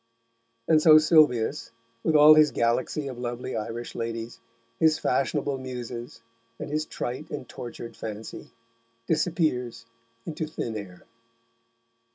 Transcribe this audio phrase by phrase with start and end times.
[0.67, 1.69] And so Sylvius,
[2.03, 4.39] with all his galaxy of lovely Irish ladies,
[4.79, 6.23] his fashionable Muses,
[6.57, 8.49] and his trite and tortured fancy,
[9.05, 9.85] disappears
[10.25, 11.05] into thin air.